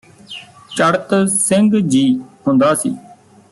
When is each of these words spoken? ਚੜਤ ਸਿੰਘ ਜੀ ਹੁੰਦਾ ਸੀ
ਚੜਤ 0.69 1.13
ਸਿੰਘ 1.29 1.79
ਜੀ 1.79 2.03
ਹੁੰਦਾ 2.47 2.73
ਸੀ 2.75 2.95